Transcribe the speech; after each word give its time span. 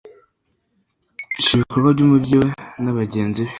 ashinzwe 1.37 1.59
ibikorwa 1.59 1.89
by 1.95 2.01
Umujyi 2.05 2.33
we 2.41 2.47
nabagenzi 2.83 3.41
be 3.45 3.49